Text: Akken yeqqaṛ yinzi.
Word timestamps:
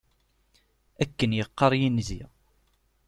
Akken 1.03 1.31
yeqqaṛ 1.37 1.71
yinzi. 1.79 2.21